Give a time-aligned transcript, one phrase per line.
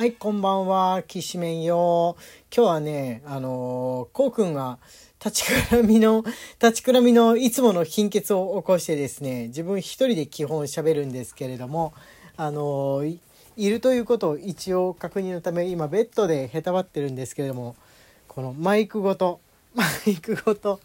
[0.00, 2.16] はい、こんばんは、きしめんよ。
[2.50, 4.78] 今日はね、あのー、こうくんが、
[5.22, 6.24] 立ちくらみの、
[6.58, 11.92] 立ちくらみのいつもの貧血を起こしてですね、自分一人で基本喋るんですけれども、
[12.38, 13.18] あのー
[13.58, 17.76] い、るということを一応確認のため、今ベッドでへたばってるんですけれども、
[18.26, 19.38] このマイクごと、
[19.76, 20.80] マイクごと、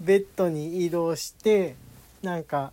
[0.00, 1.74] ベッドに移動して、
[2.22, 2.70] なんか、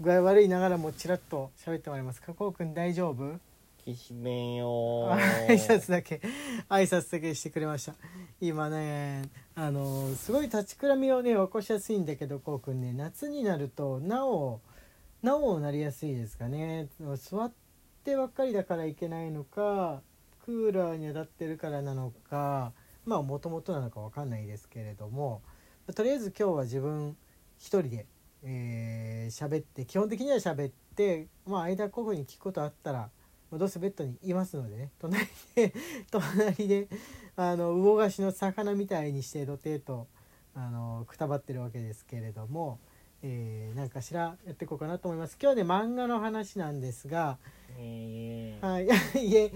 [0.00, 2.32] 具合悪いながらもちらっと喋ってもらいますか。
[2.34, 3.53] こうくん大丈夫？
[3.84, 6.20] きしめんよ挨拶だけ。
[6.70, 7.94] 挨拶だけしてくれました。
[8.40, 14.60] 今ねあのすごい立ちくらみをね起こしやすいんだけどこうくんね夏になるとなお
[15.22, 16.88] なおなりやすいですかね。
[17.16, 17.52] 座っ
[18.04, 20.00] てばっかりだからいけないのか
[20.44, 22.72] クーラーに当たってるからなのか
[23.04, 25.42] まあもともとなのかわかんないですけれども
[25.94, 27.16] とりあえず今日は自分
[27.58, 28.06] 一人で
[28.42, 33.10] えー喋って基本的には喋ってまあ間こういうふうに聞くことあったら
[33.58, 35.72] どうせベッドにいますのでね隣で
[36.10, 36.88] 隣で
[37.36, 40.06] あの魚菓子の魚みたいにして土手と
[40.54, 42.78] あのくたばってるわけですけれども、
[43.22, 45.36] えー、なんかしらやっていこうかなと思います。
[45.40, 47.38] 今日はね漫画の話なんですが
[47.76, 48.86] えーはい
[49.26, 49.52] いえ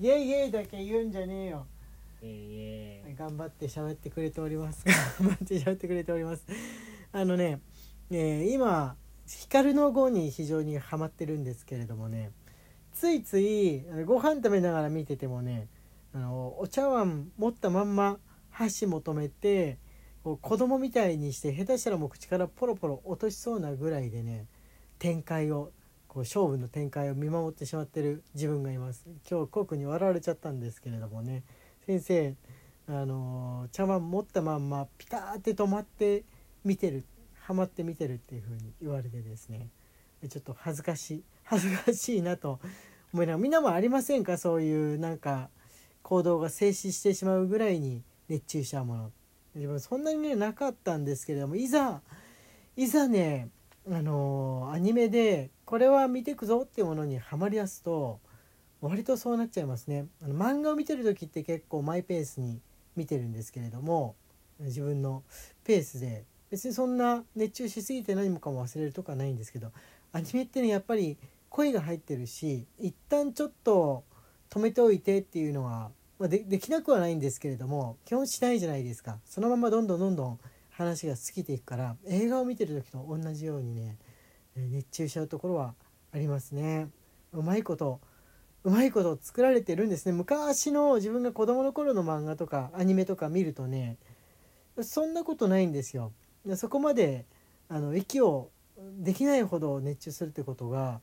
[0.00, 1.66] いえいえだけ言うんじゃねえよ。
[2.22, 4.84] えー頑張って喋ってくれております。
[5.20, 6.44] 頑張って喋ってくれております。
[7.12, 7.60] あのね、
[8.10, 12.32] えー今光の碁に非常にハマってるんですけれどもね
[12.92, 15.68] ついついあのご飯食べながら見ててもね
[16.14, 18.18] あのお茶碗持ったまんま
[18.50, 19.78] 箸も止めて
[20.22, 24.46] こう子供みたいにして下手したらもう口からポロポロ落としそうなぐらいでね
[24.98, 25.72] 展開を
[26.08, 29.06] こう勝負の展開を見守ってしまってる自分がいます。
[29.30, 31.44] 今日コウ君に笑われちゃったんですけれどもね。
[31.86, 32.34] 先生
[32.88, 36.24] あの茶碗持ったまんまピターって止まって
[36.64, 37.04] 見てる
[37.40, 39.68] ハマって見てるっていう風に言われてですね。
[40.28, 42.60] ちょっと恥ずかしい恥ずかしいなと
[43.12, 44.36] 思いながらみんなもありませんか？
[44.36, 45.48] そういうなんか
[46.02, 49.10] 行動が静止してしまうぐらいに熱中しちゃうもの。
[49.54, 52.02] 自分そんなにねなかったんですけれどもいざ
[52.76, 53.48] いざね
[53.90, 58.20] あのアニメでこれは見てくぞっていうものにはまりだすと
[58.80, 60.06] 割とそうなっちゃいますね。
[60.22, 62.60] あの漫画を見てる時って結構マイペースに
[62.94, 64.14] 見てるんですけれども
[64.60, 65.24] 自分の
[65.64, 69.72] ペースで別にそんな熱中しすぎて何もかも忘れるとかないんですけど
[70.12, 71.16] アニメってねやっぱり
[71.48, 74.04] 声が入ってるし一旦ちょっと
[74.50, 79.18] 止めておいてっていうのは、まあ、でできなくはないんですけれども基本しないじゃないですか。
[79.24, 80.38] そのままどんどんどんどん
[80.70, 83.96] 話が尽きていくから映画を見てる時と同じようにね
[84.56, 85.74] 熱中しちゃうところは
[86.12, 86.88] ありますね。
[87.32, 88.00] うまいこと
[88.64, 90.12] うまいこと作られてるんですね。
[90.12, 93.96] 昔の自分が子供の頃の漫画とかアニメとか見るとね
[94.82, 96.12] そんなことないんですよ。
[96.56, 97.26] そこまで
[97.68, 98.50] あの息を
[98.98, 101.00] できないほど熱中するってことが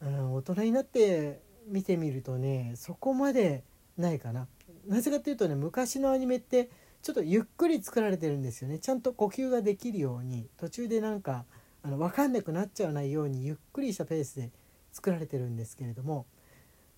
[0.00, 3.64] うん大人になって見てみるとねそこまで
[3.96, 4.48] ないかな。
[4.86, 6.70] なぜかっていうとね昔のアニメって
[7.02, 8.78] ちょっとゆっくり作られてるんですよね。
[8.78, 11.44] ちゃんと呼吸ができるように途中でなんか
[11.82, 14.50] あの分かんなくなっちゃわないようにゆっくりしたペースで
[14.92, 16.26] 作られてるんですけれども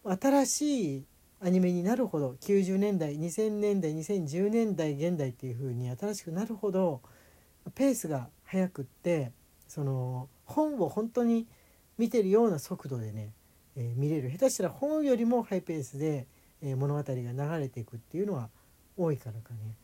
[0.05, 1.05] 新しい
[1.41, 7.01] アニメになるほど90年代2000年代2010年代現代っていう風に新しくなるほど
[7.71, 9.33] ペースが速くって
[9.69, 11.47] その本を本当に
[11.99, 13.33] 見てるような速度でね、
[13.77, 14.31] えー見れる。
[14.31, 16.27] 下手したら本よりもハイペースで、
[16.63, 18.51] えー物語が流れていくっていうのは
[18.97, 19.77] 多いからかね。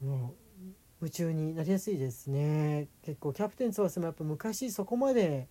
[0.00, 0.64] もう
[1.02, 2.88] 夢中になりやすいですね。
[3.02, 5.48] 結構キャプテン翼もやっぱ昔そこまで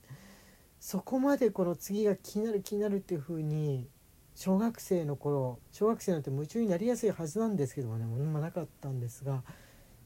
[0.80, 3.88] そこまでこの次が気になる気になるっていう風に
[4.36, 9.44] 小学生の頃小学生なんて夢中になりやすいはずなんですけどもねものもなかったんですが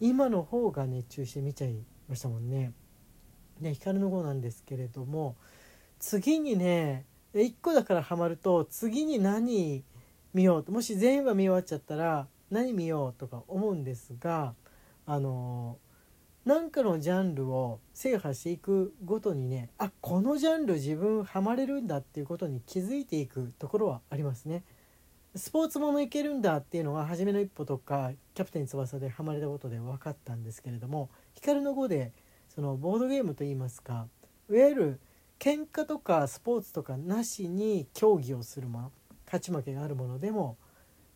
[0.07, 2.73] 今の方が熱中して見ちゃいましたもんね。
[3.59, 5.35] で光の碁なんですけれども
[5.97, 9.83] 次にね1個だからハマると次に何
[10.33, 14.53] 見ようともし全部見終わっちゃったら何見ようとか思うんですが
[15.07, 15.79] あの
[16.45, 24.63] なんかのジャンルを制覇していくごとにねあこのジャンル自分ハマれるんだっていうことに気づいていくところはありますね。
[25.35, 32.13] スポーツものいけるんだっていうのは初めの一歩とかキャプテン翼でハマれたことで分かったんですけれども光の碁で
[32.47, 34.07] そのボードゲームといいますか
[34.49, 34.99] いわゆる
[35.37, 38.91] 喧嘩とかスポーツとかなしに競技をするもの
[39.25, 40.55] 勝ち負けがあるものでも、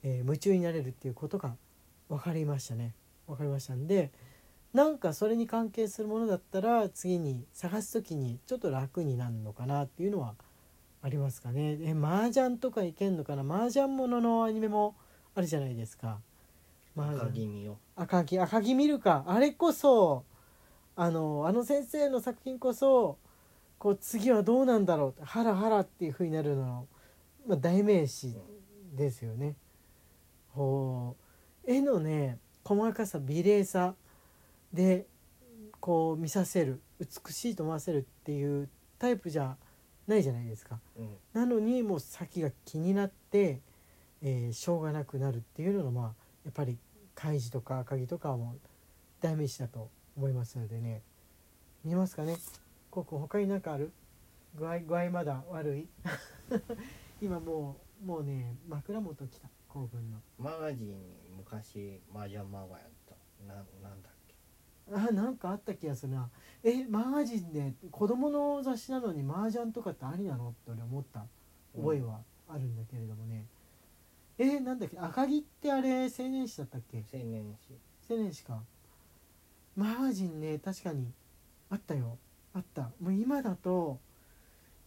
[0.04, 1.56] えー夢中になれるっていうことが
[2.10, 2.94] 分かりましたね。
[3.28, 4.12] 分かりましたんで
[4.74, 10.36] なんかそれに関係するものだったら次に探す時にちょっと楽になるのかなっていうのは
[11.02, 11.78] ありますかね。
[11.82, 13.44] え麻雀とかいけんのかな。
[13.44, 14.96] 麻雀もののアニメも
[15.36, 16.20] あるじゃないですか。
[16.96, 17.78] 麻赤雀君よ。
[17.96, 19.24] 赤木赤木見るか。
[19.28, 20.26] あれこそ
[20.96, 23.18] あのあの先生の作品こそ
[23.78, 26.88] こう次はどうなんだろうってハラハラっていう風になるの
[27.48, 28.36] まあ、代名詞
[28.94, 29.56] ですよね。
[30.54, 31.16] ほ
[31.66, 31.72] う。
[31.72, 33.96] 絵のね細かさ美麗さ
[34.74, 35.08] で
[35.80, 39.56] こう見させる美しいと思わせるっていうタイプじゃ
[40.10, 40.80] ないじゃないですか。
[40.98, 41.18] うん。
[41.34, 43.62] なのにもう先が気になって、
[44.22, 46.06] えーしょうがなくなるっていうのがまあ
[46.46, 46.78] やっぱり
[47.16, 48.60] 開示とか赤城とかはもう
[49.22, 51.02] 代名詞だと思いますのでね。
[51.86, 52.36] 見えますかね。
[52.92, 53.92] こう他に何かある？
[54.56, 55.88] 具合具合まだ悪い？
[57.22, 59.48] 今もうもうね枕元来た。
[59.68, 60.18] 興奮の。
[60.40, 60.96] マガジンに
[61.38, 63.16] 昔麻雀漫画やった。
[63.48, 64.19] ななんだっけ？
[64.94, 66.30] あなんかあった気がするな。
[66.64, 71.26] えマガジンで子供の雑誌なのに麻雀とかってありなのって俺思った。
[71.76, 73.46] 覚えはあるんだけれどもね、
[74.38, 77.04] えなんだっけ赤城ってあれ青年誌だったっけ？
[77.14, 77.74] 青年誌。
[78.10, 78.60] 青年誌か。
[79.76, 81.12] マガジンね確かに
[81.70, 82.18] あったよ。
[82.54, 82.90] あった。
[83.00, 84.00] もう今だと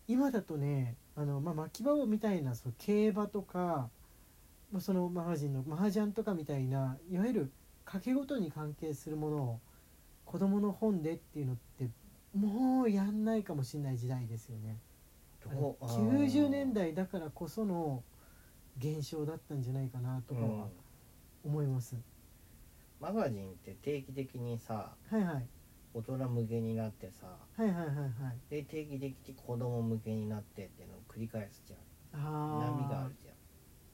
[0.09, 3.89] 今だとねあの、まあ、巻き場みたいなその競馬とか、
[4.73, 7.51] まあ、そのマガジンの麻雀とかみたいないわゆる
[7.87, 9.61] 賭け事に関係するものを
[10.32, 11.90] 子供の本でっていうのって
[12.34, 14.79] もうやんないかもしれない時代ですよね。
[15.46, 16.26] あれどうあー。
[16.26, 18.02] 90年代だからこその
[18.79, 20.69] 現象だったんじゃないかなとかは
[21.44, 21.96] 思います。
[22.99, 25.46] マガジンって定期的にさはいはい。
[25.93, 27.26] 大人向けになってさ
[27.58, 28.38] はいはいはいはい。
[28.49, 31.76] で定期的に子供向けになってっていうのを繰り返すじゃ
[32.17, 32.23] ん。
[32.23, 33.34] 波があるじゃん。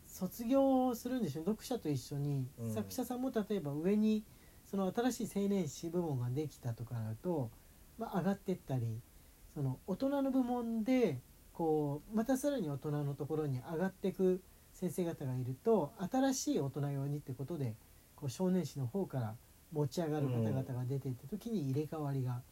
[0.06, 1.40] 卒業するんでしょ？
[1.44, 2.72] 読者と一緒に、うん。
[2.72, 4.22] 作者さんも例えば上に
[4.70, 7.50] その新しい青年誌部門ができたとかだと、
[7.98, 9.00] まあ、上がってったり
[9.54, 11.18] その大人の部門で
[11.52, 14.42] こうまたさらに大人のところに上がっていく
[14.74, 17.74] 先生方がいると新しい大人用にってことで
[18.14, 19.34] こう少年誌の方から
[19.72, 22.42] 持ち上がる方々が出ていった時に入れ替わりが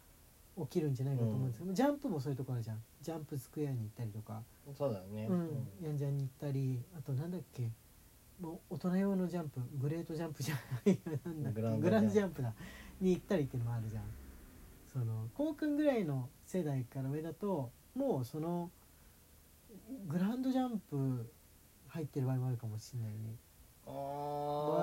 [0.58, 2.82] 起きるんじゃないかと思うんですけど、ジャンプもそういうところあるじゃん。
[3.02, 4.42] ジャンプスクエアに行ったりとか。
[4.76, 5.26] そうだよね。
[5.28, 7.70] うん、ヤンジャンに行ったりあとなんだっけ？
[8.40, 10.54] もう大人用のジャンプグレートジャンプじゃ
[10.84, 11.50] ないなんだ。
[11.50, 12.52] っけグランドジャンプだ。
[13.00, 14.04] に行ったりっていうのもあるじゃん。
[14.92, 18.70] そのこうくんぐらいの世代から上だともうその
[20.06, 21.30] グランドジャンプ
[21.88, 23.36] 入ってる場合もあるかもしれないね。
[23.86, 24.00] 場場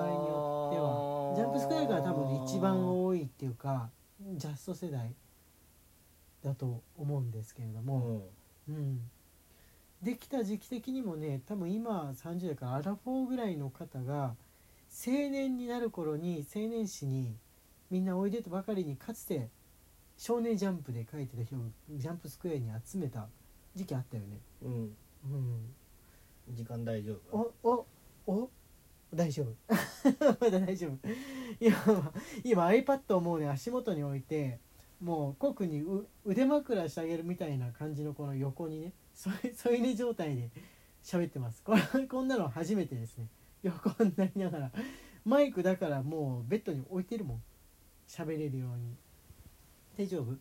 [0.02, 1.34] 合によっては。
[1.36, 3.90] ジャンプスクエアが多分ね一番多いっていうか
[4.36, 5.14] ジャスト世代
[6.42, 8.30] だと思うんですけれども、
[8.68, 8.74] うん。
[8.76, 9.00] うん、
[10.04, 14.36] できた時期的にもね多分今30代からアラフォーぐらいの方が
[15.06, 17.34] 青年になる頃に青年誌に
[17.90, 19.48] みんなおいでとばかりにかつて
[20.16, 21.60] 「少年ジャンプ」で書いてた人を
[21.90, 23.28] ジャンプスクエアに集めた
[23.74, 24.38] 時期あったよね。
[24.62, 24.96] うん。
[25.24, 25.36] う
[26.52, 27.54] ん、時間大丈夫。
[27.64, 27.86] おお
[28.26, 28.50] お
[29.12, 29.54] 大丈夫。
[30.40, 30.98] まだ大丈夫。
[31.58, 32.12] 今は
[32.44, 34.60] 今 iPad をもうね足元に置いて
[35.00, 40.50] もうコウ君にう腕枕してあげるみたいな感じのこの横にね添い寝状態で
[41.02, 41.62] 喋ってます。
[41.62, 43.28] これ こんなの初めてですね。
[43.62, 44.72] 横になりながら。
[45.24, 47.42] マイクだからもうベッドに置いてるもん。
[48.06, 48.96] 喋れるように。
[49.96, 50.36] 大丈夫？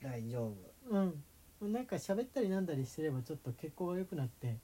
[0.00, 0.54] 大丈
[0.88, 1.24] 夫。
[1.60, 1.72] うん。
[1.72, 4.58] なんか喋ったりなんだりしてればちょっと血行が良くなって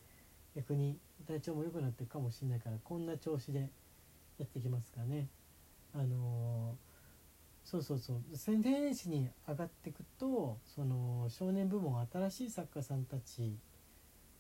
[0.55, 3.71] 逆に体調も良くなっていくかもしれないからこんな調子で
[4.39, 5.29] やっていきますかね。
[5.93, 6.84] あのー
[7.65, 8.37] そうそうそう。
[8.37, 13.57] 宣伝誌に上がっていくとその少年部門新しい作家さんたち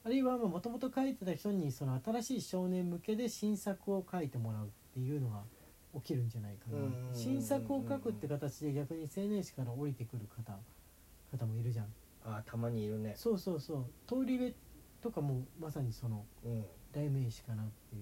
[0.04, 5.42] あるいはもともと書いてた人にその新しい少年向けで新作を書いてもらうっていうのが
[5.94, 7.14] 起きるんじゃないかな。
[7.14, 10.58] 新作を書くって形で逆に青年誌から降りてくる方
[11.30, 11.86] 方もいるじゃん。
[12.24, 13.14] あたまにいるね。
[13.16, 13.86] そうそうそう。
[14.06, 14.54] 通り部
[15.00, 16.64] とかもまさにそのうん。
[16.92, 17.98] 代名詞かなってい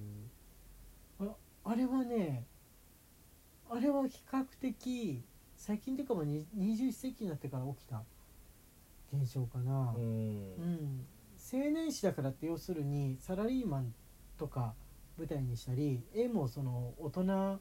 [1.25, 1.31] う。
[1.31, 2.45] ああれはね
[3.75, 5.23] あれは比較的
[5.57, 8.02] 最近というかもうに21世紀になってから起きた
[9.14, 9.95] 現象かな。
[9.97, 10.02] う、ん。
[10.02, 10.07] う
[10.61, 11.07] ん。
[11.41, 13.95] 青年誌だからって要するにサラリーマン
[14.37, 14.75] とか
[15.17, 17.61] 舞台にしたり絵もその大人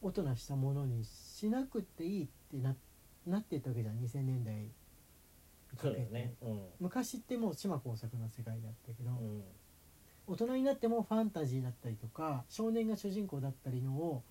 [0.00, 2.74] 大人したものにしなくていいってな
[3.26, 4.70] なっていったわけじゃん2000年代に
[5.76, 6.08] かけて。
[6.10, 6.32] ね。
[6.40, 6.60] うん。
[6.80, 9.42] 昔ってもう島耕作の世界だったけど、うん。
[10.26, 14.22] 大人になってもファンタジーだったりとか少年が主人公だったりのを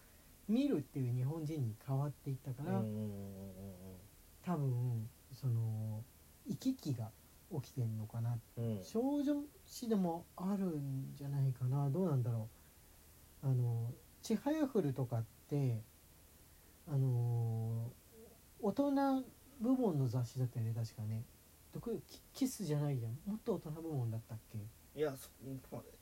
[0.48, 2.80] 見るっていう日本人に変わっていったから、
[4.44, 6.04] 多分その
[6.48, 7.12] 行き来が
[7.54, 8.38] 起きてんのかな。
[8.58, 8.78] うん。
[8.78, 11.90] うん少女誌でもあるんじゃないかな。
[11.90, 12.50] どうなんだろ
[13.44, 13.48] う。
[13.48, 15.82] あの「ちはやふる」とかって
[16.88, 17.92] あの
[18.62, 19.24] 大人
[19.60, 21.24] 部門の雑誌だったよね確かね。
[22.08, 23.18] キキスじゃないじゃん。
[23.26, 24.60] もっと大人部門だったっけ？
[24.96, 25.30] いやそ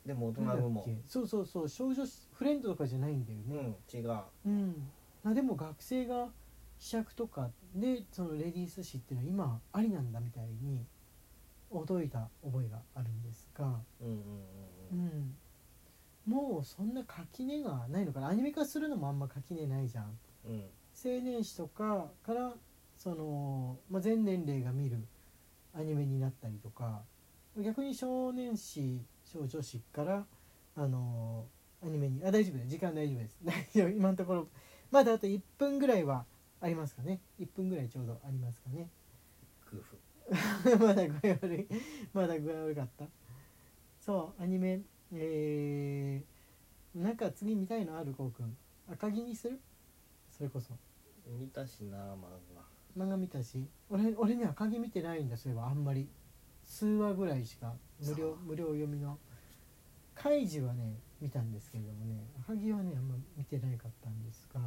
[0.06, 0.98] でも大人部門け？
[1.06, 1.70] そうそうそう。
[1.70, 4.14] 少女誌フレンドとかじゃないんだようんね違う。
[4.46, 4.90] うん、
[5.24, 6.30] あでも学生が
[6.80, 10.86] 試着とかでそのレディース誌っていうのは今ありなんだみたいに
[11.72, 13.66] 驚いた覚えがあるんですが。
[14.02, 14.14] うんうん
[14.92, 15.00] うん。
[15.00, 15.36] うん。
[16.26, 18.30] もうそんな垣根がないのかな。
[18.30, 20.18] アニメ化するのもあんま垣根ないじゃん。
[20.48, 20.62] うん。
[20.96, 22.54] 青年誌とかから
[22.98, 25.06] その、まあ、全年齢が見る
[25.74, 27.04] アニメになったりとか
[27.62, 30.26] 逆に少年誌少女誌から
[30.76, 31.46] あの
[31.84, 32.70] アニメにあ大丈夫です。
[32.70, 33.38] 時間大丈夫です。
[33.44, 33.90] 大丈夫。
[33.90, 34.48] 今のところ
[34.92, 36.26] まだあと1分ぐらいは
[36.62, 37.22] ありますかね。
[37.40, 38.90] 1分ぐらいちょうどありますかね。
[40.80, 41.68] まだ具合悪い。
[42.14, 43.08] まだ具合悪かった。
[44.00, 48.56] そうアニメえー、なんか次見たいのあるこうくん。
[48.92, 49.60] 赤木にする？
[50.32, 50.74] それこそ。
[51.28, 52.18] 見たしな漫
[52.98, 53.68] 漫画見たし。
[53.90, 55.68] 俺俺ね赤木見てないんだそういえば。
[55.68, 56.10] あんまり
[56.70, 59.18] 数話ぐらいしか無料無料読みの
[60.16, 64.62] カイジはね見たんですけれどもね赤木はねあんま見てなかったんですが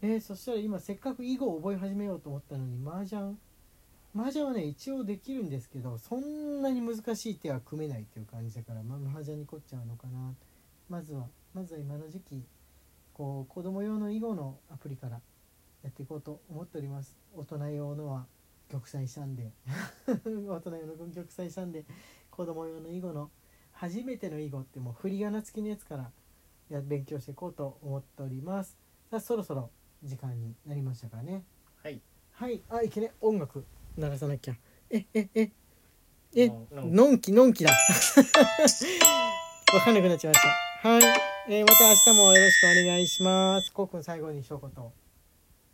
[0.00, 3.36] えー、そしたら今せっかく囲碁を覚え始めようと思ったのに麻雀
[4.16, 10.34] 麻雀はね一応できるんですけどそんなに難しい手は組めないっていう感じだから、まあ、麻雀に凝っちゃうのかな。
[10.88, 12.42] まずはまずは今の時期
[13.12, 15.20] こう子供用の囲碁のアプリから
[15.82, 17.16] やっていこうと思っております。
[17.34, 18.26] 大人用のは
[18.68, 19.52] 玉砕したんで。
[20.06, 21.84] 大人用の玉砕したんで。
[22.30, 23.30] 子供用の囲碁の
[23.72, 26.10] 初めての囲碁ってもう振り仮名付きのやつから
[26.68, 28.76] や勉強していこうと思っております。
[29.10, 29.70] さあそろそろ
[30.02, 31.44] 時間になりましたからね。
[31.82, 32.02] 画はい。
[32.32, 32.62] はい。
[32.68, 33.64] あいけね音楽
[33.96, 34.56] 流さなきゃ。
[34.90, 35.50] えええ。
[36.34, 37.72] えのんきのんきだ。
[39.72, 40.46] わかんなくなっちゃいまし
[40.82, 40.88] た。
[40.88, 41.02] はい、
[41.48, 43.72] えーまた明日もよろしくお願いします。
[43.72, 44.70] こうくん最後に一言。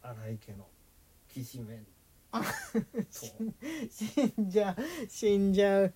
[0.02, 0.66] 荒井家の
[1.28, 1.86] きしめん
[3.10, 4.76] 死んじゃう
[5.08, 5.94] 死んじゃう